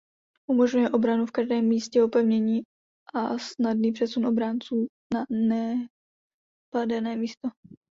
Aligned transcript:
Umožňuje 0.49 0.89
obranu 0.89 1.25
v 1.25 1.31
každém 1.31 1.67
místě 1.67 2.03
opevnění 2.03 2.61
a 3.13 3.37
snadný 3.37 3.91
přesun 3.91 4.25
obránců 4.25 4.87
na 5.13 5.25
napadené 6.71 7.15
místo. 7.15 7.49